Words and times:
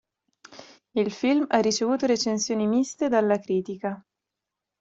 Il 0.95 1.11
film 1.13 1.45
ha 1.49 1.59
ricevuto 1.59 2.07
recensioni 2.07 2.65
miste 2.65 3.07
dalla 3.07 3.37
critica. 3.37 4.03